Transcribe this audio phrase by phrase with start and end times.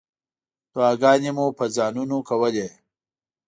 [0.73, 2.67] دعاګانې مو په ځانونو کولې.